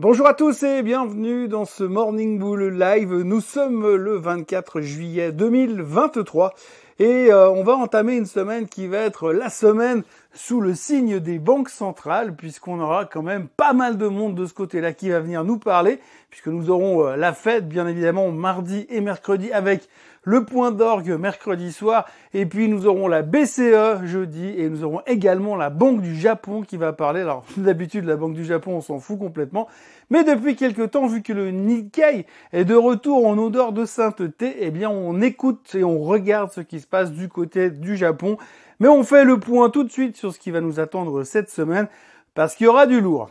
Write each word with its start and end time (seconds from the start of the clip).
Bonjour 0.00 0.26
à 0.26 0.32
tous 0.32 0.62
et 0.62 0.82
bienvenue 0.82 1.46
dans 1.46 1.66
ce 1.66 1.84
Morning 1.84 2.38
Bull 2.38 2.68
Live. 2.68 3.12
Nous 3.12 3.42
sommes 3.42 3.96
le 3.96 4.16
24 4.16 4.80
juillet 4.80 5.30
2023 5.30 6.54
et 6.98 7.30
euh, 7.30 7.50
on 7.50 7.62
va 7.64 7.74
entamer 7.76 8.16
une 8.16 8.24
semaine 8.24 8.66
qui 8.66 8.86
va 8.86 8.96
être 8.96 9.30
la 9.30 9.50
semaine 9.50 10.02
sous 10.32 10.60
le 10.60 10.74
signe 10.74 11.18
des 11.18 11.38
banques 11.38 11.70
centrales, 11.70 12.36
puisqu'on 12.36 12.80
aura 12.80 13.04
quand 13.04 13.22
même 13.22 13.48
pas 13.48 13.72
mal 13.72 13.98
de 13.98 14.06
monde 14.06 14.34
de 14.34 14.46
ce 14.46 14.54
côté-là 14.54 14.92
qui 14.92 15.10
va 15.10 15.20
venir 15.20 15.44
nous 15.44 15.58
parler, 15.58 15.98
puisque 16.30 16.46
nous 16.46 16.70
aurons 16.70 17.06
euh, 17.06 17.16
la 17.16 17.32
fête, 17.32 17.68
bien 17.68 17.86
évidemment, 17.86 18.30
mardi 18.30 18.86
et 18.90 19.00
mercredi, 19.00 19.52
avec 19.52 19.88
le 20.22 20.44
point 20.44 20.70
d'orgue 20.70 21.18
mercredi 21.18 21.72
soir, 21.72 22.06
et 22.34 22.46
puis 22.46 22.68
nous 22.68 22.86
aurons 22.86 23.08
la 23.08 23.22
BCE 23.22 24.04
jeudi, 24.04 24.54
et 24.56 24.68
nous 24.68 24.84
aurons 24.84 25.00
également 25.06 25.56
la 25.56 25.70
Banque 25.70 26.02
du 26.02 26.14
Japon 26.14 26.62
qui 26.62 26.76
va 26.76 26.92
parler. 26.92 27.22
Alors 27.22 27.44
d'habitude, 27.56 28.04
la 28.04 28.16
Banque 28.16 28.34
du 28.34 28.44
Japon, 28.44 28.76
on 28.76 28.80
s'en 28.80 29.00
fout 29.00 29.18
complètement, 29.18 29.66
mais 30.10 30.22
depuis 30.22 30.56
quelque 30.56 30.82
temps, 30.82 31.06
vu 31.06 31.22
que 31.22 31.32
le 31.32 31.50
Nikkei 31.50 32.26
est 32.52 32.64
de 32.64 32.74
retour 32.74 33.26
en 33.26 33.38
odeur 33.38 33.72
de 33.72 33.84
sainteté, 33.84 34.56
eh 34.60 34.70
bien 34.70 34.90
on 34.90 35.20
écoute 35.22 35.74
et 35.74 35.84
on 35.84 36.00
regarde 36.00 36.52
ce 36.52 36.60
qui 36.60 36.80
se 36.80 36.86
passe 36.86 37.12
du 37.12 37.28
côté 37.28 37.70
du 37.70 37.96
Japon. 37.96 38.36
Mais 38.80 38.88
on 38.88 39.04
fait 39.04 39.24
le 39.24 39.38
point 39.38 39.68
tout 39.68 39.84
de 39.84 39.92
suite 39.92 40.16
sur 40.16 40.32
ce 40.32 40.38
qui 40.38 40.50
va 40.50 40.62
nous 40.62 40.80
attendre 40.80 41.22
cette 41.22 41.50
semaine, 41.50 41.86
parce 42.34 42.54
qu'il 42.54 42.64
y 42.64 42.68
aura 42.68 42.86
du 42.86 43.00
lourd. 43.00 43.30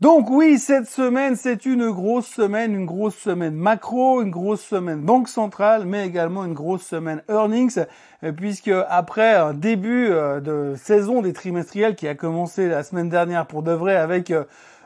Donc 0.00 0.30
oui, 0.30 0.58
cette 0.58 0.86
semaine, 0.86 1.36
c'est 1.36 1.66
une 1.66 1.90
grosse 1.90 2.26
semaine, 2.26 2.74
une 2.74 2.86
grosse 2.86 3.16
semaine 3.16 3.54
macro, 3.54 4.22
une 4.22 4.30
grosse 4.30 4.62
semaine 4.62 5.02
banque 5.02 5.28
centrale, 5.28 5.84
mais 5.84 6.06
également 6.06 6.46
une 6.46 6.54
grosse 6.54 6.86
semaine 6.86 7.22
earnings, 7.28 7.78
euh, 8.24 8.32
puisque 8.32 8.72
après 8.88 9.34
un 9.34 9.52
début 9.52 10.08
euh, 10.10 10.40
de 10.40 10.74
saison 10.76 11.20
des 11.20 11.34
trimestriels 11.34 11.96
qui 11.96 12.08
a 12.08 12.14
commencé 12.14 12.66
la 12.66 12.82
semaine 12.82 13.10
dernière 13.10 13.46
pour 13.46 13.62
de 13.62 13.72
vrai 13.72 13.94
avec 13.94 14.32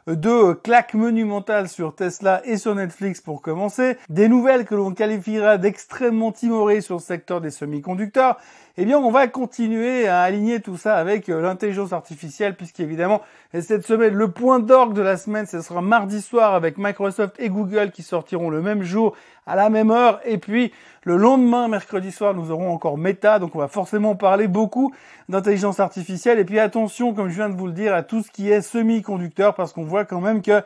deux 0.06 0.54
claques 0.54 0.94
monumentales 0.94 1.68
sur 1.68 1.94
Tesla 1.94 2.42
et 2.44 2.56
sur 2.56 2.74
Netflix 2.74 3.20
pour 3.20 3.40
commencer, 3.40 3.96
des 4.08 4.28
nouvelles 4.28 4.64
que 4.64 4.74
l'on 4.74 4.92
qualifiera 4.92 5.58
d'extrêmement 5.58 6.32
timorées 6.32 6.80
sur 6.80 6.96
le 6.96 7.00
secteur 7.00 7.40
des 7.40 7.50
semi-conducteurs, 7.50 8.38
eh 8.76 8.84
bien 8.84 8.98
on 8.98 9.10
va 9.10 9.28
continuer 9.28 10.08
à 10.08 10.22
aligner 10.22 10.60
tout 10.60 10.76
ça 10.76 10.96
avec 10.96 11.28
euh, 11.28 11.40
l'intelligence 11.40 11.92
artificielle 11.92 12.56
puisqu'évidemment 12.56 13.20
cette 13.52 13.86
semaine 13.86 14.14
le 14.14 14.30
point 14.32 14.58
d'orgue 14.58 14.94
de 14.94 15.02
la 15.02 15.16
semaine 15.16 15.46
ce 15.46 15.60
sera 15.60 15.80
mardi 15.80 16.20
soir 16.20 16.54
avec 16.54 16.76
Microsoft 16.76 17.36
et 17.38 17.50
Google 17.50 17.92
qui 17.92 18.02
sortiront 18.02 18.50
le 18.50 18.60
même 18.60 18.82
jour 18.82 19.14
à 19.46 19.56
la 19.56 19.70
même 19.70 19.90
heure. 19.90 20.20
Et 20.24 20.38
puis 20.38 20.72
le 21.02 21.16
lendemain 21.16 21.68
mercredi 21.68 22.10
soir 22.10 22.34
nous 22.34 22.50
aurons 22.50 22.72
encore 22.72 22.98
Meta. 22.98 23.38
Donc 23.38 23.54
on 23.54 23.60
va 23.60 23.68
forcément 23.68 24.16
parler 24.16 24.48
beaucoup 24.48 24.92
d'intelligence 25.28 25.78
artificielle. 25.80 26.38
Et 26.38 26.44
puis 26.44 26.58
attention 26.58 27.14
comme 27.14 27.28
je 27.28 27.36
viens 27.36 27.48
de 27.48 27.56
vous 27.56 27.66
le 27.66 27.72
dire 27.72 27.94
à 27.94 28.02
tout 28.02 28.22
ce 28.22 28.30
qui 28.30 28.50
est 28.50 28.62
semi-conducteur 28.62 29.54
parce 29.54 29.72
qu'on 29.72 29.84
voit 29.84 30.04
quand 30.04 30.20
même 30.20 30.42
que 30.42 30.62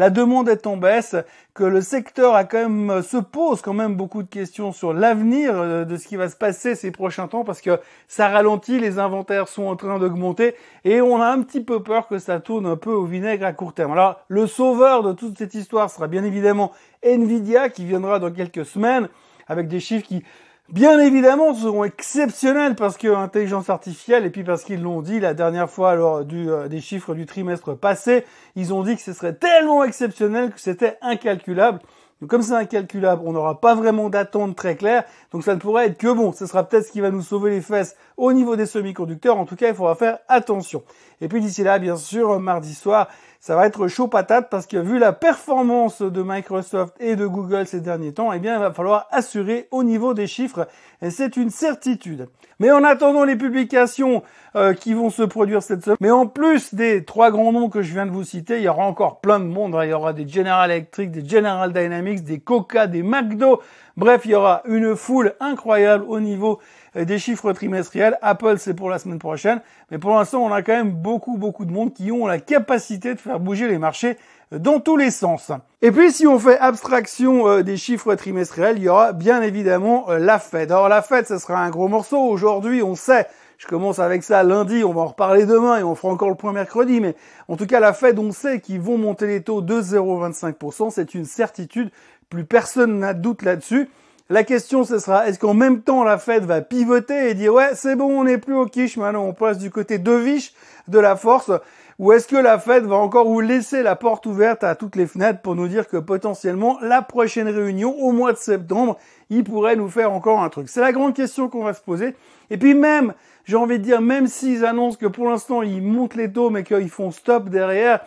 la 0.00 0.08
demande 0.08 0.48
est 0.48 0.66
en 0.66 0.78
baisse, 0.78 1.14
que 1.52 1.62
le 1.62 1.82
secteur 1.82 2.34
a 2.34 2.44
quand 2.44 2.70
même 2.70 3.02
se 3.02 3.18
pose 3.18 3.60
quand 3.60 3.74
même 3.74 3.96
beaucoup 3.96 4.22
de 4.22 4.30
questions 4.30 4.72
sur 4.72 4.94
l'avenir 4.94 5.52
euh, 5.54 5.84
de 5.84 5.98
ce 5.98 6.08
qui 6.08 6.16
va 6.16 6.30
se 6.30 6.36
passer 6.36 6.74
ces 6.74 6.90
prochains 6.90 7.28
temps 7.28 7.44
parce 7.44 7.60
que 7.60 7.78
ça 8.08 8.28
ralentit, 8.28 8.80
les 8.80 8.98
inventaires 8.98 9.46
sont 9.46 9.64
en 9.64 9.76
train 9.76 9.98
d'augmenter 9.98 10.54
et 10.86 11.02
on 11.02 11.20
a 11.20 11.26
un 11.26 11.42
petit 11.42 11.60
peu 11.60 11.82
peur 11.82 12.08
que 12.08 12.18
ça 12.18 12.40
tourne 12.40 12.64
un 12.64 12.76
peu 12.76 12.90
au 12.90 13.04
vinaigre 13.04 13.44
à 13.44 13.52
court 13.52 13.74
terme. 13.74 13.92
Alors 13.92 14.24
le 14.28 14.46
sauveur 14.46 15.02
de 15.02 15.12
toute 15.12 15.36
cette 15.36 15.52
histoire 15.52 15.90
sera 15.90 16.08
bien 16.08 16.24
évidemment 16.24 16.72
Nvidia 17.04 17.68
qui 17.68 17.84
viendra 17.84 18.18
dans 18.18 18.30
quelques 18.30 18.64
semaines 18.64 19.06
avec 19.48 19.68
des 19.68 19.80
chiffres 19.80 20.06
qui 20.06 20.24
bien 20.72 20.98
évidemment 20.98 21.54
seront 21.54 21.84
exceptionnels 21.84 22.74
parce 22.74 22.96
que 22.96 23.08
l'intelligence 23.08 23.70
artificielle 23.70 24.24
et 24.24 24.30
puis 24.30 24.44
parce 24.44 24.64
qu'ils 24.64 24.82
l'ont 24.82 25.02
dit 25.02 25.20
la 25.20 25.34
dernière 25.34 25.70
fois 25.70 25.94
lors 25.94 26.24
du, 26.24 26.50
euh, 26.50 26.68
des 26.68 26.80
chiffres 26.80 27.14
du 27.14 27.26
trimestre 27.26 27.76
passé, 27.76 28.24
ils 28.56 28.72
ont 28.72 28.82
dit 28.82 28.96
que 28.96 29.02
ce 29.02 29.12
serait 29.12 29.34
tellement 29.34 29.84
exceptionnel 29.84 30.52
que 30.52 30.60
c'était 30.60 30.96
incalculable. 31.02 31.80
Donc 32.20 32.28
comme 32.28 32.42
c'est 32.42 32.54
incalculable, 32.54 33.22
on 33.24 33.32
n'aura 33.32 33.60
pas 33.60 33.74
vraiment 33.74 34.10
d'attente 34.10 34.54
très 34.54 34.76
claire, 34.76 35.04
donc 35.32 35.42
ça 35.42 35.54
ne 35.54 35.60
pourrait 35.60 35.86
être 35.86 35.96
que 35.96 36.12
bon. 36.12 36.32
Ce 36.32 36.46
sera 36.46 36.64
peut-être 36.64 36.86
ce 36.86 36.92
qui 36.92 37.00
va 37.00 37.10
nous 37.10 37.22
sauver 37.22 37.50
les 37.50 37.62
fesses 37.62 37.96
au 38.18 38.32
niveau 38.32 38.56
des 38.56 38.66
semi-conducteurs. 38.66 39.38
En 39.38 39.46
tout 39.46 39.56
cas, 39.56 39.68
il 39.68 39.74
faudra 39.74 39.94
faire 39.94 40.18
attention. 40.28 40.82
Et 41.22 41.28
puis 41.28 41.40
d'ici 41.40 41.62
là, 41.62 41.78
bien 41.78 41.96
sûr, 41.96 42.38
mardi 42.38 42.74
soir, 42.74 43.08
ça 43.40 43.56
va 43.56 43.66
être 43.66 43.88
chaud 43.88 44.06
patate 44.06 44.50
parce 44.50 44.66
que 44.66 44.76
vu 44.76 44.98
la 44.98 45.14
performance 45.14 46.02
de 46.02 46.22
Microsoft 46.22 46.94
et 47.00 47.16
de 47.16 47.26
Google 47.26 47.66
ces 47.66 47.80
derniers 47.80 48.12
temps, 48.12 48.34
eh 48.34 48.38
bien, 48.38 48.56
il 48.56 48.60
va 48.60 48.70
falloir 48.70 49.08
assurer 49.10 49.66
au 49.70 49.82
niveau 49.82 50.12
des 50.12 50.26
chiffres. 50.26 50.68
Et 51.00 51.08
c'est 51.08 51.38
une 51.38 51.48
certitude. 51.48 52.28
Mais 52.58 52.70
en 52.70 52.84
attendant 52.84 53.24
les 53.24 53.36
publications 53.36 54.22
euh, 54.56 54.74
qui 54.74 54.92
vont 54.92 55.08
se 55.08 55.22
produire 55.22 55.62
cette 55.62 55.82
semaine, 55.82 55.96
mais 56.00 56.10
en 56.10 56.26
plus 56.26 56.74
des 56.74 57.06
trois 57.06 57.30
grands 57.30 57.52
noms 57.52 57.70
que 57.70 57.80
je 57.80 57.94
viens 57.94 58.04
de 58.04 58.10
vous 58.10 58.24
citer, 58.24 58.58
il 58.58 58.64
y 58.64 58.68
aura 58.68 58.84
encore 58.84 59.20
plein 59.22 59.40
de 59.40 59.46
monde. 59.46 59.74
Il 59.82 59.88
y 59.88 59.94
aura 59.94 60.12
des 60.12 60.28
General 60.28 60.70
Electric, 60.70 61.10
des 61.10 61.26
General 61.26 61.72
Dynamics, 61.72 62.22
des 62.22 62.40
Coca, 62.40 62.86
des 62.86 63.02
McDo. 63.02 63.62
Bref, 63.96 64.20
il 64.26 64.32
y 64.32 64.34
aura 64.34 64.60
une 64.66 64.94
foule 64.96 65.34
incroyable 65.40 66.04
au 66.06 66.20
niveau 66.20 66.60
des 66.94 67.18
chiffres 67.18 67.52
trimestriels. 67.52 68.18
Apple, 68.22 68.56
c'est 68.58 68.74
pour 68.74 68.90
la 68.90 68.98
semaine 68.98 69.18
prochaine. 69.18 69.60
Mais 69.90 69.98
pour 69.98 70.10
l'instant, 70.10 70.44
on 70.44 70.52
a 70.52 70.62
quand 70.62 70.76
même 70.76 70.92
beaucoup, 70.92 71.36
beaucoup 71.36 71.64
de 71.64 71.72
monde 71.72 71.92
qui 71.92 72.10
ont 72.12 72.26
la 72.26 72.38
capacité 72.38 73.14
de 73.14 73.20
faire 73.20 73.40
bouger 73.40 73.68
les 73.68 73.78
marchés 73.78 74.16
euh, 74.52 74.58
dans 74.58 74.80
tous 74.80 74.96
les 74.96 75.10
sens. 75.10 75.52
Et 75.82 75.90
puis 75.90 76.12
si 76.12 76.26
on 76.26 76.38
fait 76.38 76.58
abstraction 76.58 77.48
euh, 77.48 77.62
des 77.62 77.76
chiffres 77.76 78.14
trimestriels, 78.14 78.76
il 78.78 78.84
y 78.84 78.88
aura 78.88 79.12
bien 79.12 79.42
évidemment 79.42 80.06
la 80.10 80.38
Fed. 80.38 80.70
Alors 80.72 80.88
la 80.88 81.02
Fed, 81.02 81.26
ce 81.26 81.38
sera 81.38 81.62
un 81.62 81.70
gros 81.70 81.88
morceau. 81.88 82.18
Aujourd'hui, 82.18 82.82
on 82.82 82.94
sait, 82.94 83.26
je 83.60 83.66
commence 83.66 83.98
avec 83.98 84.22
ça 84.22 84.42
lundi, 84.42 84.82
on 84.84 84.94
va 84.94 85.02
en 85.02 85.06
reparler 85.08 85.44
demain 85.44 85.78
et 85.78 85.82
on 85.82 85.94
fera 85.94 86.12
encore 86.12 86.30
le 86.30 86.34
point 86.34 86.52
mercredi, 86.52 87.00
mais 87.00 87.14
en 87.46 87.56
tout 87.56 87.66
cas 87.66 87.78
la 87.78 87.92
Fed, 87.92 88.18
on 88.18 88.32
sait 88.32 88.58
qu'ils 88.58 88.80
vont 88.80 88.96
monter 88.96 89.26
les 89.26 89.42
taux 89.42 89.60
de 89.60 89.82
0,25%, 89.82 90.90
c'est 90.90 91.14
une 91.14 91.26
certitude, 91.26 91.90
plus 92.30 92.44
personne 92.44 93.00
n'a 93.00 93.12
doute 93.12 93.42
là-dessus. 93.42 93.90
La 94.32 94.44
question, 94.44 94.84
ce 94.84 95.00
sera, 95.00 95.26
est-ce 95.26 95.40
qu'en 95.40 95.54
même 95.54 95.82
temps, 95.82 96.04
la 96.04 96.16
Fed 96.16 96.44
va 96.44 96.60
pivoter 96.60 97.30
et 97.30 97.34
dire, 97.34 97.52
ouais, 97.52 97.70
c'est 97.74 97.96
bon, 97.96 98.20
on 98.20 98.22
n'est 98.22 98.38
plus 98.38 98.54
au 98.54 98.64
quiche, 98.64 98.96
maintenant 98.96 99.24
on 99.24 99.32
passe 99.32 99.58
du 99.58 99.72
côté 99.72 99.98
de 99.98 100.12
viche 100.12 100.52
de 100.86 101.00
la 101.00 101.16
force, 101.16 101.50
ou 101.98 102.12
est-ce 102.12 102.28
que 102.28 102.36
la 102.36 102.60
Fed 102.60 102.84
va 102.84 102.94
encore 102.94 103.26
vous 103.26 103.40
laisser 103.40 103.82
la 103.82 103.96
porte 103.96 104.26
ouverte 104.26 104.62
à 104.62 104.76
toutes 104.76 104.94
les 104.94 105.08
fenêtres 105.08 105.40
pour 105.40 105.56
nous 105.56 105.66
dire 105.66 105.88
que 105.88 105.96
potentiellement, 105.96 106.78
la 106.80 107.02
prochaine 107.02 107.48
réunion, 107.48 107.92
au 107.98 108.12
mois 108.12 108.32
de 108.32 108.38
septembre, 108.38 108.98
il 109.30 109.42
pourrait 109.42 109.74
nous 109.74 109.88
faire 109.88 110.12
encore 110.12 110.40
un 110.40 110.48
truc? 110.48 110.68
C'est 110.68 110.80
la 110.80 110.92
grande 110.92 111.14
question 111.14 111.48
qu'on 111.48 111.64
va 111.64 111.74
se 111.74 111.80
poser. 111.80 112.14
Et 112.50 112.56
puis 112.56 112.74
même, 112.74 113.14
j'ai 113.46 113.56
envie 113.56 113.80
de 113.80 113.84
dire, 113.84 114.00
même 114.00 114.28
s'ils 114.28 114.64
annoncent 114.64 114.96
que 114.96 115.06
pour 115.06 115.28
l'instant, 115.28 115.62
ils 115.62 115.82
montent 115.82 116.14
les 116.14 116.30
taux, 116.30 116.50
mais 116.50 116.62
qu'ils 116.62 116.88
font 116.88 117.10
stop 117.10 117.48
derrière, 117.48 117.98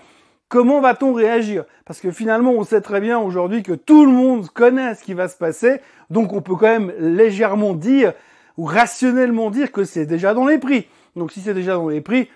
Comment 0.53 0.81
va-t-on 0.81 1.14
réagir? 1.14 1.64
Parce 1.84 2.00
que 2.00 2.12
finalement, 2.12 2.52
on 2.52 2.64
sait 2.64 2.81
très 2.81 3.02
bien 3.02 3.18
aujourd'hui 3.18 3.64
que 3.64 3.74
tout 3.74 4.06
le 4.06 4.12
monde 4.12 4.47
connaît 4.50 4.94
ce 4.94 5.03
qui 5.03 5.16
va 5.16 5.28
se 5.28 5.36
passer, 5.36 5.81
donc 6.12 6.31
on 6.31 6.41
peut 6.41 6.53
quand 6.53 6.68
même 6.68 6.94
légèrement 7.00 7.74
dire 7.74 8.14
ou 8.59 8.66
rationnellement 8.66 9.50
dire 9.50 9.72
que 9.72 9.84
c'est 9.84 10.06
déjà 10.06 10.36
dans 10.36 10.46
les 10.46 10.59
prix. 10.59 10.86
Donc 11.16 11.31
si 11.31 11.41
c'est 11.41 11.56
déjà 11.56 11.74
dans 11.74 11.90
les 11.90 12.02
prix, 12.02 12.30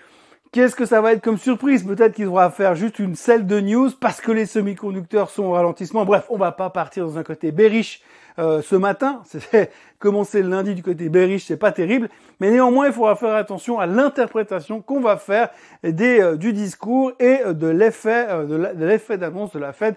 qu'est-ce 0.52 0.76
que 0.76 0.86
ça 0.86 1.00
va 1.00 1.12
être 1.12 1.22
comme 1.22 1.38
surprise? 1.38 1.84
Peut-être 1.84 2.14
qu'il 2.14 2.26
faudra 2.26 2.50
faire 2.50 2.74
juste 2.74 2.98
une 2.98 3.14
selle 3.14 3.46
de 3.46 3.60
news 3.60 3.90
parce 4.00 4.20
que 4.20 4.32
les 4.32 4.46
semi-conducteurs 4.46 5.30
sont 5.30 5.44
au 5.44 5.52
ralentissement. 5.52 6.04
Bref, 6.04 6.26
on 6.30 6.36
va 6.36 6.52
pas 6.52 6.70
partir 6.70 7.06
dans 7.06 7.18
un 7.18 7.22
côté 7.22 7.52
bearish 7.52 8.02
euh, 8.38 8.62
ce 8.62 8.76
matin. 8.76 9.22
C'est 9.24 9.70
commencer 9.98 10.42
le 10.42 10.48
lundi 10.48 10.74
du 10.74 10.82
côté 10.82 11.08
bearish, 11.08 11.46
c'est 11.46 11.56
pas 11.56 11.72
terrible. 11.72 12.08
Mais 12.38 12.52
néanmoins, 12.52 12.86
il 12.86 12.92
faudra 12.92 13.16
faire 13.16 13.34
attention 13.34 13.80
à 13.80 13.86
l'interprétation 13.86 14.80
qu'on 14.80 15.00
va 15.00 15.16
faire 15.16 15.48
euh, 15.84 16.36
du 16.36 16.52
discours 16.52 17.12
et 17.18 17.40
de 17.52 17.66
l'effet 17.66 18.26
euh, 18.28 18.44
de 18.44 18.84
l'effet 18.84 19.18
d'annonce 19.18 19.52
de 19.52 19.58
la 19.58 19.72
Fed 19.72 19.96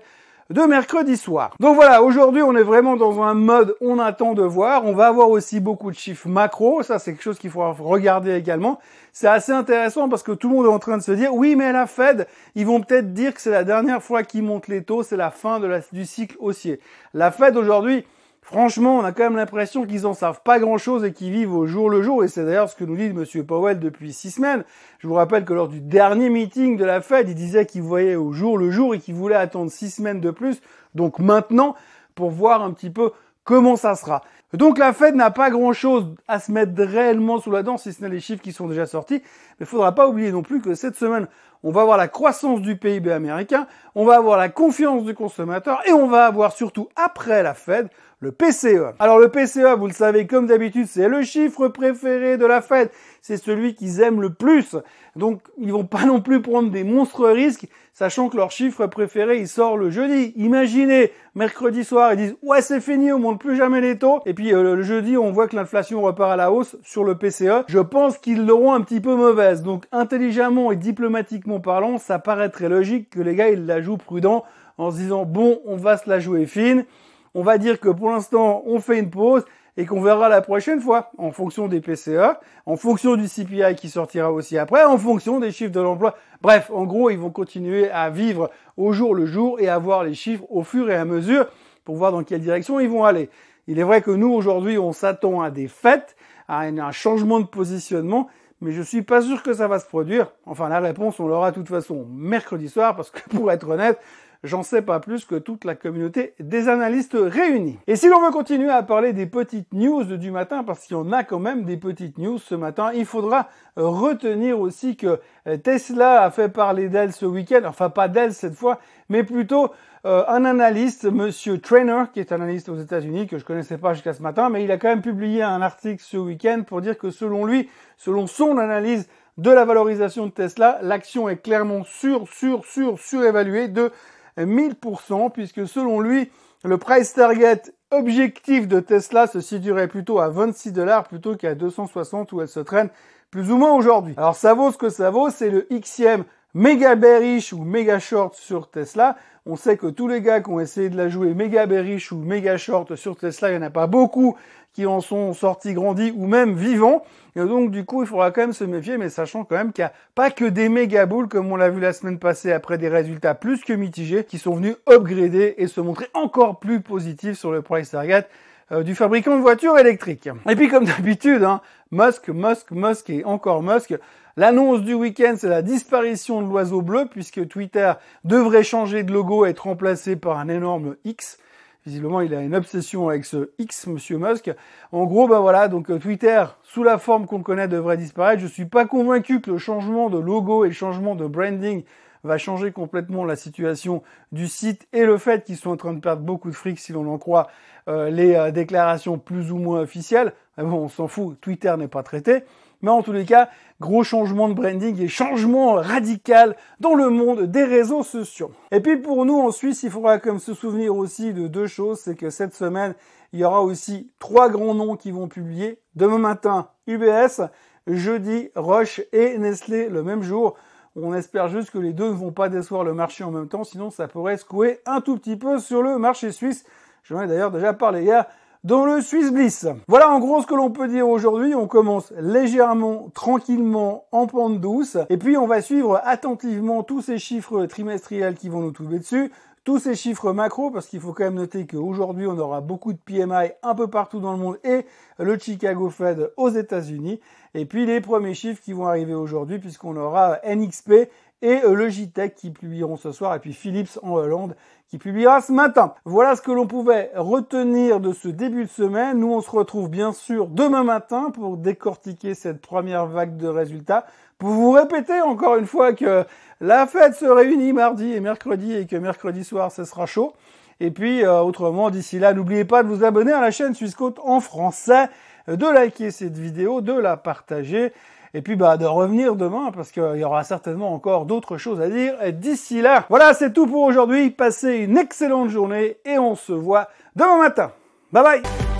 de 0.51 0.62
mercredi 0.62 1.17
soir. 1.17 1.56
Donc 1.59 1.75
voilà, 1.75 2.03
aujourd'hui 2.03 2.41
on 2.41 2.56
est 2.56 2.63
vraiment 2.63 2.95
dans 2.95 3.22
un 3.22 3.34
mode 3.34 3.75
on 3.81 4.00
attend 4.00 4.34
de 4.34 4.44
voir. 4.44 4.85
On 4.85 4.94
va 4.94 5.07
avoir 5.07 5.29
aussi 5.29 5.59
beaucoup 5.59 5.91
de 5.91 5.95
chiffres 5.95 6.28
macro, 6.28 6.84
ça 6.84 7.00
c'est 7.00 7.13
quelque 7.13 7.23
chose 7.23 7.39
qu'il 7.39 7.50
faudra 7.50 7.72
regarder 7.72 8.34
également. 8.35 8.79
C'est 9.13 9.28
assez 9.28 9.51
intéressant 9.51 10.09
parce 10.09 10.23
que 10.23 10.31
tout 10.31 10.49
le 10.49 10.55
monde 10.55 10.66
est 10.66 10.70
en 10.70 10.79
train 10.79 10.97
de 10.97 11.03
se 11.03 11.11
dire 11.11 11.34
oui 11.34 11.55
mais 11.55 11.72
la 11.72 11.87
Fed, 11.87 12.28
ils 12.55 12.66
vont 12.66 12.81
peut-être 12.81 13.14
dire 13.14 13.34
que 13.34 13.41
c'est 13.41 13.52
la 13.52 13.64
dernière 13.64 14.02
fois 14.02 14.23
qu'ils 14.23 14.43
montent 14.43 14.67
les 14.67 14.84
taux, 14.84 15.03
c'est 15.03 15.17
la 15.17 15.31
fin 15.31 15.59
du 15.91 16.05
cycle 16.05 16.35
haussier. 16.40 16.79
La 17.14 17.31
Fed 17.31 17.58
aujourd'hui, 17.58 18.05
Franchement, 18.41 18.97
on 18.97 19.03
a 19.03 19.11
quand 19.11 19.23
même 19.23 19.35
l'impression 19.35 19.85
qu'ils 19.85 20.08
en 20.08 20.14
savent 20.14 20.41
pas 20.43 20.59
grand-chose 20.59 21.05
et 21.05 21.14
qu'ils 21.14 21.32
vivent 21.32 21.53
au 21.53 21.67
jour 21.67 21.90
le 21.90 22.02
jour. 22.02 22.23
Et 22.23 22.28
c'est 22.28 22.43
d'ailleurs 22.43 22.70
ce 22.70 22.76
que 22.76 22.84
nous 22.84 22.97
dit 22.97 23.05
M. 23.05 23.46
Powell 23.46 23.79
depuis 23.79 24.14
six 24.14 24.32
semaines. 24.32 24.64
Je 24.99 25.08
vous 25.08 25.14
rappelle 25.14 25.46
que 25.46 25.53
lors 25.53 25.67
du 25.67 25.79
dernier 25.79 26.29
meeting 26.29 26.76
de 26.76 26.84
la 26.84 27.02
Fed, 27.02 27.29
il 27.29 27.35
disait 27.35 27.66
qu'il 27.66 27.84
voyait 27.84 28.16
au 28.16 28.34
jour 28.34 28.58
le 28.58 28.72
jour 28.72 28.96
et 28.96 28.99
qu'il 28.99 29.16
voulait 29.16 29.35
attendre 29.35 29.72
six 29.72 29.91
semaines 29.91 30.20
de 30.20 30.32
plus. 30.32 30.61
Donc 30.96 31.20
maintenant, 31.20 31.76
pour 32.16 32.32
voir 32.32 32.61
un 32.61 32.72
petit 32.72 32.90
peu 32.90 33.11
comment 33.43 33.76
ça 33.76 33.96
sera. 33.96 34.23
Donc 34.53 34.78
la 34.78 34.91
Fed 34.91 35.16
n'a 35.16 35.32
pas 35.32 35.49
grand-chose 35.49 36.14
à 36.28 36.40
se 36.40 36.52
mettre 36.52 36.73
réellement 36.84 37.40
sous 37.40 37.52
la 37.52 37.64
dent, 37.64 37.78
si 37.78 37.93
ce 37.93 38.02
n'est 38.02 38.09
les 38.09 38.20
chiffres 38.20 38.41
qui 38.41 38.52
sont 38.52 38.67
déjà 38.67 38.85
sortis. 38.85 39.22
Mais 39.59 39.61
il 39.61 39.66
faudra 39.66 39.93
pas 39.93 40.08
oublier 40.08 40.32
non 40.32 40.41
plus 40.41 40.61
que 40.61 40.73
cette 40.73 40.96
semaine, 40.96 41.28
on 41.63 41.72
va 41.72 41.81
avoir 41.81 41.97
la 41.97 42.08
croissance 42.08 42.61
du 42.61 42.75
PIB 42.75 43.11
américain, 43.11 43.67
on 43.96 44.05
va 44.05 44.16
avoir 44.16 44.37
la 44.37 44.49
confiance 44.49 45.03
du 45.03 45.13
consommateur 45.13 45.79
et 45.87 45.91
on 45.91 46.08
va 46.08 46.25
avoir 46.25 46.53
surtout 46.53 46.90
après 46.96 47.43
la 47.43 47.53
Fed 47.53 47.90
le 48.22 48.31
PCE. 48.31 48.93
Alors 48.99 49.17
le 49.17 49.29
PCE, 49.29 49.75
vous 49.78 49.87
le 49.87 49.93
savez 49.93 50.28
comme 50.28 50.46
d'habitude, 50.46 50.85
c'est 50.87 51.09
le 51.09 51.23
chiffre 51.23 51.67
préféré 51.69 52.37
de 52.37 52.46
la 52.46 52.61
Fed. 52.61 52.90
C'est 53.19 53.37
celui 53.37 53.73
qu'ils 53.73 53.99
aiment 53.99 54.22
le 54.22 54.31
plus. 54.31 54.75
Donc 55.16 55.41
ils 55.58 55.72
vont 55.72 55.85
pas 55.85 56.05
non 56.05 56.22
plus 56.22 56.40
prendre 56.40 56.69
des 56.69 56.84
monstres 56.84 57.28
risques, 57.28 57.67
sachant 57.93 58.29
que 58.29 58.37
leur 58.37 58.52
chiffre 58.52 58.85
préféré, 58.85 59.40
il 59.40 59.47
sort 59.47 59.75
le 59.75 59.90
jeudi. 59.90 60.34
Imaginez, 60.35 61.11
mercredi 61.34 61.84
soir, 61.84 62.14
ils 62.14 62.17
disent 62.17 62.35
ouais 62.43 62.61
c'est 62.61 62.79
fini, 62.79 63.11
on 63.11 63.17
monte 63.17 63.40
plus 63.40 63.55
jamais 63.55 63.81
les 63.81 63.97
taux. 63.97 64.22
Et 64.28 64.35
puis 64.35 64.53
euh, 64.53 64.75
le 64.75 64.84
jeudi, 64.84 65.17
on 65.17 65.31
voit 65.31 65.47
que 65.47 65.55
l'inflation 65.55 66.03
repart 66.03 66.31
à 66.31 66.35
la 66.35 66.52
hausse 66.52 66.78
sur 66.84 67.03
le 67.03 67.17
PCE. 67.17 67.66
Je 67.67 67.79
pense 67.79 68.19
qu'ils 68.19 68.46
l'auront 68.46 68.73
un 68.73 68.81
petit 68.81 69.02
peu 69.02 69.16
mauvaise. 69.16 69.64
Donc 69.64 69.85
intelligemment 69.91 70.72
et 70.72 70.75
diplomatiquement 70.75 71.51
parlant, 71.59 71.98
ça 71.98 72.20
paraît 72.20 72.50
très 72.50 72.70
logique 72.70 73.09
que 73.09 73.20
les 73.20 73.36
gars 73.36 73.50
ils 73.50 73.66
la 73.66 73.82
jouent 73.82 73.98
prudent 73.98 74.44
en 74.78 74.92
se 74.92 74.98
disant 74.98 75.26
bon, 75.26 75.59
on 75.66 75.76
va 75.76 75.98
se 75.98 76.09
la 76.09 76.20
jouer 76.20 76.46
fine 76.46 76.86
on 77.34 77.44
va 77.44 77.58
dire 77.58 77.80
que 77.80 77.90
pour 77.90 78.12
l'instant, 78.12 78.64
on 78.66 78.80
fait 78.80 79.00
une 79.00 79.09
pause 79.09 79.46
et 79.78 79.86
qu'on 79.86 80.02
verra 80.02 80.28
la 80.28 80.42
prochaine 80.42 80.82
fois 80.82 81.12
en 81.18 81.32
fonction 81.32 81.68
des 81.68 81.80
PCA, 81.80 82.42
en 82.66 82.76
fonction 82.76 83.16
du 83.16 83.28
CPI 83.28 83.76
qui 83.76 83.90
sortira 83.90 84.32
aussi 84.32 84.58
après, 84.58 84.84
en 84.84 84.98
fonction 84.98 85.40
des 85.40 85.52
chiffres 85.52 85.72
de 85.72 85.80
l'emploi. 85.80 86.16
Bref, 86.42 86.70
en 86.74 86.86
gros, 86.86 87.09
ils 87.09 87.18
vont 87.18 87.30
continuer 87.30 87.90
à 87.90 88.09
vivre 88.09 88.50
au 88.76 88.92
jour 88.92 89.16
le 89.16 89.26
jour 89.26 89.59
et 89.62 89.70
à 89.70 89.78
voir 89.78 90.03
les 90.03 90.14
chiffres 90.14 90.44
au 90.50 90.64
fur 90.64 90.90
et 90.90 90.96
à 90.96 91.06
mesure 91.06 91.48
pour 91.86 91.96
voir 91.96 92.12
dans 92.12 92.24
quelle 92.24 92.42
direction 92.42 92.80
ils 92.80 92.90
vont 92.90 93.06
aller. 93.06 93.30
Il 93.68 93.80
est 93.80 93.84
vrai 93.84 94.02
que 94.02 94.12
nous, 94.12 94.32
aujourd'hui, 94.32 94.78
on 94.78 94.92
s'attend 94.92 95.42
à 95.42 95.52
des 95.52 95.70
fêtes, 95.70 96.18
à 96.50 96.62
un 96.62 96.92
changement 96.92 97.40
de 97.40 97.46
positionnement, 97.46 98.28
mais 98.61 98.72
je 98.72 98.81
suis 98.81 99.02
pas 99.02 99.22
sûr 99.22 99.43
que 99.43 99.53
ça 99.53 99.67
va 99.67 99.79
se 99.79 99.85
produire. 99.85 100.31
Enfin, 100.46 100.69
la 100.69 100.79
réponse, 100.79 101.19
on 101.19 101.28
l'aura 101.28 101.52
de 101.52 101.55
toute 101.55 101.67
façon 101.67 102.05
mercredi 102.05 102.69
soir, 102.69 102.96
parce 102.96 103.09
que 103.09 103.19
pour 103.35 103.52
être 103.52 103.67
honnête, 103.67 103.99
j'en 104.43 104.64
sais 104.64 104.82
pas 104.82 104.99
plus 104.99 105.26
que 105.26 105.35
toute 105.35 105.66
la 105.66 105.76
communauté 105.76 106.34
des 106.40 106.67
analystes 106.67 107.17
réunis. 107.20 107.78
Et 107.88 107.96
si 107.96 108.09
l'on 108.09 108.22
veut 108.22 108.32
continuer 108.32 108.70
à 108.70 108.84
parler 108.84 109.14
des 109.14 109.26
petites 109.26 109.73
news 109.73 110.03
du 110.03 110.32
matin, 110.32 110.64
parce 110.64 110.85
qu'il 110.85 110.97
y 110.97 110.99
en 110.99 111.11
a 111.11 111.23
quand 111.23 111.40
même 111.40 111.64
des 111.64 111.78
petites 111.78 112.17
news 112.17 112.38
ce 112.38 112.55
matin, 112.55 112.91
il 112.93 113.05
faudra 113.05 113.49
euh, 113.78 113.88
retenir 113.88 114.59
aussi 114.59 114.97
que 114.97 115.20
euh, 115.47 115.58
Tesla 115.58 116.23
a 116.23 116.32
fait 116.32 116.49
parler 116.49 116.90
d'elle 116.90 117.14
ce 117.14 117.26
week-end, 117.26 117.61
enfin 117.66 117.90
pas 117.90 118.08
d'elle 118.08 118.34
cette 118.34 118.55
fois, 118.55 118.79
mais 119.09 119.23
plutôt 119.23 119.72
euh, 120.05 120.23
un 120.28 120.46
analyste, 120.46 121.05
Monsieur 121.05 121.59
Trainer, 121.59 122.05
qui 122.11 122.20
est 122.20 122.32
analyste 122.32 122.70
aux 122.70 122.78
États-Unis, 122.78 123.28
que 123.28 123.38
je 123.38 123.46
connaissais 123.46 123.78
pas 123.78 123.93
jusqu'à 123.93 124.14
ce 124.14 124.23
matin, 124.23 124.49
mais 124.49 124.64
il 124.64 124.72
a 124.72 124.78
quand 124.78 124.90
même 124.90 125.03
publié 125.03 125.43
un 125.43 125.61
article 125.61 126.03
ce 126.03 126.17
week-end 126.17 126.64
pour 126.66 126.82
dire 126.82 126.97
que 126.97 127.11
selon 127.11 127.46
lui, 127.46 127.70
selon 127.97 128.26
son 128.26 128.58
analyse 128.58 129.08
de 129.38 129.52
la 129.52 129.64
valorisation 129.64 130.26
de 130.26 130.32
Tesla, 130.32 130.79
l'action 130.82 131.29
est 131.29 131.38
clairement 131.38 131.84
sur, 131.84 132.28
sur, 132.28 132.66
sur, 132.66 132.99
surévaluée 132.99 133.67
de 133.67 133.91
1000%, 134.37 135.31
puisque 135.31 135.67
selon 135.67 135.99
lui, 135.99 136.29
le 136.63 136.78
price 136.78 137.13
target 137.13 137.61
objectif 137.91 138.67
de 138.67 138.79
Tesla 138.79 139.28
se 139.28 139.41
situerait 139.41 139.87
plutôt 139.87 140.19
à 140.19 140.29
26 140.29 140.72
dollars 140.72 141.07
plutôt 141.07 141.35
qu'à 141.35 141.55
260 141.55 142.31
où 142.31 142.41
elle 142.41 142.47
se 142.47 142.59
traîne 142.59 142.89
plus 143.29 143.51
ou 143.51 143.57
moins 143.57 143.73
aujourd'hui. 143.73 144.13
Alors 144.17 144.35
ça 144.35 144.53
vaut 144.53 144.72
ce 144.72 144.78
que 144.78 144.89
ça 144.89 145.09
vaut, 145.09 145.29
c'est 145.29 145.49
le 145.49 145.67
Xème 145.72 146.23
méga 146.53 146.96
bearish 146.96 147.53
ou 147.53 147.64
méga 147.64 148.00
short 148.00 148.36
sur 148.36 148.70
Tesla. 148.70 149.16
On 149.46 149.56
sait 149.56 149.78
que 149.78 149.88
tous 149.88 150.08
les 150.08 150.22
gars 150.22 150.42
qui 150.42 150.50
ont 150.50 150.59
essayé 150.59 150.90
de 150.90 150.98
la 150.98 151.09
jouer 151.09 151.34
méga 151.34 151.66
bearish 151.66 152.12
ou 152.12 152.18
méga 152.18 152.58
short 152.58 152.96
sur 152.96 153.18
Tesla, 153.18 153.50
il 153.50 153.58
n'y 153.58 153.64
en 153.64 153.68
a 153.68 153.70
pas 153.72 153.88
beaucoup 153.88 154.36
qui 154.74 154.86
en 154.86 155.02
sont 155.02 155.34
sortis 155.34 155.74
grandis 155.74 156.14
ou 156.16 156.28
même 156.28 156.53
vivants. 156.53 157.03
Et 157.36 157.40
donc 157.40 157.72
du 157.72 157.86
coup, 157.86 158.03
il 158.03 158.08
faudra 158.08 158.32
quand 158.32 158.42
même 158.42 158.53
se 158.53 158.64
méfier, 158.64 158.98
mais 158.98 159.09
sachant 159.09 159.44
quand 159.44 159.56
même 159.56 159.74
qu'il 159.74 159.84
n'y 159.84 159.88
a 159.88 159.94
pas 160.16 160.32
que 160.32 160.46
des 160.46 160.70
méga 160.70 161.06
boules, 161.06 161.28
comme 161.28 161.52
on 161.52 161.56
l'a 161.56 161.70
vu 161.70 161.80
la 161.80 161.94
semaine 161.94 162.20
passée 162.20 162.52
après 162.52 162.78
des 162.78 162.90
résultats 162.90 163.34
plus 163.36 163.64
que 163.64 163.74
mitigés, 163.74 164.24
qui 164.24 164.38
sont 164.38 164.56
venus 164.56 164.76
upgrader 164.88 165.56
et 165.58 165.68
se 165.68 165.82
montrer 165.82 166.08
encore 166.14 166.59
plus 166.59 166.82
positifs 166.82 167.38
sur 167.38 167.52
le 167.52 167.62
price 167.62 167.92
target 167.92 168.28
euh, 168.72 168.84
du 168.84 168.96
fabricant 168.96 169.36
de 169.36 169.42
voitures 169.42 169.78
électriques. 169.78 170.30
Et 170.50 170.56
puis 170.56 170.70
comme 170.70 170.86
d'habitude, 170.86 171.44
hein, 171.44 171.62
Musk, 171.92 172.30
Musk, 172.30 172.72
Musk 172.72 173.09
et 173.09 173.26
encore 173.26 173.64
Musk. 173.64 173.96
L'annonce 174.37 174.81
du 174.81 174.93
week-end, 174.93 175.35
c'est 175.37 175.49
la 175.49 175.61
disparition 175.61 176.41
de 176.41 176.47
l'oiseau 176.47 176.81
bleu, 176.81 177.07
puisque 177.09 177.47
Twitter 177.47 177.93
devrait 178.23 178.63
changer 178.63 179.03
de 179.03 179.11
logo 179.11 179.45
et 179.45 179.49
être 179.49 179.63
remplacé 179.63 180.16
par 180.16 180.37
un 180.39 180.47
énorme 180.47 180.95
X. 181.03 181.37
Visiblement, 181.85 182.22
il 182.22 182.33
a 182.33 182.41
une 182.41 182.55
obsession 182.55 183.09
avec 183.09 183.25
ce 183.25 183.49
X, 183.57 183.87
Monsieur 183.87 184.17
Musk. 184.17 184.51
En 184.91 185.05
gros, 185.05 185.28
ben 185.28 185.39
voilà, 185.39 185.67
donc 185.67 185.89
euh, 185.89 185.97
Twitter, 185.97 186.45
sous 186.63 186.83
la 186.83 186.97
forme 186.97 187.25
qu'on 187.25 187.41
connaît, 187.41 187.67
devrait 187.67 187.97
disparaître. 187.97 188.41
Je 188.41 188.47
suis 188.47 188.66
pas 188.66 188.85
convaincu 188.85 189.41
que 189.41 189.49
le 189.49 189.57
changement 189.57 190.09
de 190.09 190.19
logo 190.19 190.63
et 190.63 190.67
le 190.67 190.73
changement 190.73 191.16
de 191.16 191.25
branding 191.25 191.83
va 192.23 192.37
changer 192.37 192.72
complètement 192.72 193.25
la 193.25 193.35
situation 193.35 194.03
du 194.31 194.47
site 194.47 194.87
et 194.93 195.05
le 195.05 195.17
fait 195.17 195.43
qu'ils 195.43 195.57
sont 195.57 195.72
en 195.72 195.78
train 195.78 195.93
de 195.93 195.99
perdre 195.99 196.22
beaucoup 196.22 196.51
de 196.51 196.55
fric 196.55 196.79
si 196.79 196.93
l'on 196.93 197.11
en 197.11 197.17
croit 197.17 197.47
euh, 197.87 198.11
les 198.11 198.35
euh, 198.35 198.51
déclarations 198.51 199.17
plus 199.17 199.51
ou 199.51 199.57
moins 199.57 199.81
officielles. 199.81 200.33
Mais 200.57 200.63
bon, 200.63 200.83
on 200.83 200.87
s'en 200.87 201.07
fout, 201.07 201.41
Twitter 201.41 201.73
n'est 201.79 201.87
pas 201.87 202.03
traité. 202.03 202.43
Mais 202.81 202.89
en 202.91 203.01
tous 203.01 203.13
les 203.13 203.25
cas, 203.25 203.49
gros 203.79 204.03
changement 204.03 204.49
de 204.49 204.53
branding 204.53 204.99
et 205.01 205.07
changement 205.07 205.73
radical 205.73 206.55
dans 206.79 206.95
le 206.95 207.09
monde 207.09 207.43
des 207.43 207.63
réseaux 207.63 208.03
sociaux. 208.03 208.51
Et 208.72 208.79
puis 208.79 208.97
pour 208.97 209.25
nous 209.25 209.39
en 209.39 209.51
Suisse, 209.51 209.83
il 209.83 209.91
faudra 209.91 210.19
comme 210.19 210.39
se 210.39 210.53
souvenir 210.53 210.95
aussi 210.95 211.33
de 211.33 211.47
deux 211.47 211.67
choses, 211.67 211.99
c'est 211.99 212.16
que 212.16 212.29
cette 212.29 212.53
semaine, 212.53 212.93
il 213.33 213.39
y 213.39 213.43
aura 213.43 213.61
aussi 213.61 214.11
trois 214.19 214.49
grands 214.49 214.73
noms 214.73 214.95
qui 214.95 215.11
vont 215.11 215.28
publier. 215.28 215.79
Demain 215.95 216.17
matin, 216.17 216.69
UBS, 216.87 217.41
jeudi, 217.87 218.49
Roche 218.55 219.01
et 219.11 219.37
Nestlé 219.37 219.89
le 219.89 220.03
même 220.03 220.22
jour. 220.22 220.55
On 220.95 221.13
espère 221.13 221.47
juste 221.47 221.72
que 221.72 221.78
les 221.78 221.93
deux 221.93 222.09
ne 222.09 222.16
vont 222.16 222.31
pas 222.31 222.49
décevoir 222.49 222.83
le 222.83 222.93
marché 222.93 223.23
en 223.23 223.31
même 223.31 223.47
temps, 223.47 223.63
sinon 223.63 223.89
ça 223.89 224.07
pourrait 224.07 224.37
secouer 224.37 224.79
un 224.85 224.99
tout 224.99 225.17
petit 225.17 225.37
peu 225.37 225.59
sur 225.59 225.81
le 225.81 225.97
marché 225.97 226.31
suisse. 226.31 226.66
J'en 227.03 227.22
ai 227.22 227.28
d'ailleurs 227.28 227.51
déjà 227.51 227.73
parlé 227.73 228.03
hier 228.03 228.25
dans 228.63 228.85
le 228.85 229.02
Swiss 229.02 229.31
Bliss. 229.31 229.67
Voilà 229.87 230.11
en 230.11 230.19
gros 230.19 230.41
ce 230.41 230.47
que 230.47 230.53
l'on 230.53 230.69
peut 230.69 230.87
dire 230.87 231.08
aujourd'hui. 231.08 231.55
On 231.55 231.67
commence 231.67 232.13
légèrement, 232.19 233.09
tranquillement, 233.13 234.05
en 234.11 234.28
pente 234.28 234.61
douce. 234.61 234.97
Et 235.09 235.17
puis 235.17 235.35
on 235.37 235.47
va 235.47 235.61
suivre 235.61 235.99
attentivement 236.03 236.84
tous 236.84 237.02
ces 237.02 237.17
chiffres 237.17 237.66
trimestriels 237.66 238.35
qui 238.35 238.49
vont 238.49 238.61
nous 238.61 238.72
tomber 238.72 238.99
dessus. 238.99 239.31
Tous 239.63 239.78
ces 239.78 239.93
chiffres 239.93 240.31
macro, 240.31 240.72
parce 240.72 240.87
qu'il 240.87 240.99
faut 240.99 241.13
quand 241.13 241.23
même 241.23 241.35
noter 241.35 241.67
qu'aujourd'hui 241.67 242.25
on 242.25 242.37
aura 242.37 242.61
beaucoup 242.61 242.93
de 242.93 242.97
PMI 242.97 243.52
un 243.61 243.75
peu 243.75 243.87
partout 243.87 244.19
dans 244.19 244.31
le 244.31 244.40
monde 244.40 244.59
et 244.64 244.85
le 245.19 245.37
Chicago 245.37 245.90
Fed 245.90 246.31
aux 246.35 246.49
États-Unis. 246.49 247.19
Et 247.53 247.66
puis 247.66 247.85
les 247.85 248.02
premiers 248.02 248.34
chiffres 248.34 248.61
qui 248.61 248.73
vont 248.73 248.87
arriver 248.87 249.14
aujourd'hui, 249.14 249.59
puisqu'on 249.59 249.96
aura 249.97 250.40
NXP 250.47 251.09
et 251.43 251.64
euh, 251.64 251.73
Logitech 251.73 252.35
qui 252.35 252.52
publieront 252.52 252.97
ce 252.97 253.11
soir, 253.11 253.35
et 253.35 253.40
puis 253.40 253.53
Philips 253.53 253.99
en 254.03 254.14
Hollande 254.14 254.55
qui 254.91 254.97
publiera 254.97 255.40
ce 255.40 255.53
matin. 255.53 255.93
Voilà 256.03 256.36
ce 256.36 256.41
que 256.41 256.51
l'on 256.51 256.67
pouvait 256.67 257.12
retenir 257.15 258.01
de 258.01 258.12
ce 258.12 258.27
début 258.27 258.65
de 258.65 258.70
semaine. 258.70 259.20
Nous, 259.20 259.32
on 259.32 259.39
se 259.39 259.50
retrouve 259.50 259.89
bien 259.89 260.12
sûr 260.12 260.48
demain 260.48 260.84
matin 260.84 261.32
pour 261.34 261.55
décortiquer 261.55 262.34
cette 262.34 262.60
première 262.60 263.05
vague 263.05 263.38
de 263.38 263.48
résultats. 263.48 264.05
Pour 264.38 264.50
vous 264.50 264.72
répéter 264.72 265.22
encore 265.22 265.55
une 265.55 265.65
fois 265.65 265.93
que 265.93 266.25
la 266.60 266.88
fête 266.88 267.15
se 267.15 267.25
réunit 267.25 267.71
mardi 267.71 268.12
et 268.12 268.19
mercredi 268.19 268.75
et 268.75 268.86
que 268.86 268.98
mercredi 268.98 269.45
soir, 269.45 269.71
ce 269.71 269.86
sera 269.86 270.05
chaud. 270.05 270.33
Et 270.81 270.91
puis, 270.91 271.24
euh, 271.24 271.39
autrement, 271.39 271.89
d'ici 271.89 272.19
là, 272.19 272.33
n'oubliez 272.33 272.65
pas 272.65 272.83
de 272.83 272.89
vous 272.89 273.05
abonner 273.05 273.31
à 273.31 273.39
la 273.39 273.51
chaîne 273.51 273.74
Suisse 273.74 273.95
en 274.21 274.41
français, 274.41 275.07
de 275.48 275.74
liker 275.74 276.12
cette 276.12 276.38
vidéo, 276.38 276.81
de 276.81 276.91
la 276.91 277.15
partager 277.15 277.93
et 278.33 278.41
puis 278.41 278.55
bah 278.55 278.77
de 278.77 278.85
revenir 278.85 279.35
demain 279.35 279.71
parce 279.73 279.91
qu'il 279.91 280.17
y 280.17 280.23
aura 280.23 280.43
certainement 280.43 280.93
encore 280.93 281.25
d'autres 281.25 281.57
choses 281.57 281.81
à 281.81 281.89
dire 281.89 282.15
d'ici 282.33 282.81
là. 282.81 283.05
Voilà, 283.09 283.33
c'est 283.33 283.53
tout 283.53 283.67
pour 283.67 283.83
aujourd'hui. 283.83 284.29
Passez 284.29 284.77
une 284.77 284.97
excellente 284.97 285.50
journée 285.50 285.97
et 286.05 286.17
on 286.17 286.35
se 286.35 286.53
voit 286.53 286.89
demain 287.15 287.38
matin. 287.38 287.71
Bye 288.11 288.23
bye 288.23 288.70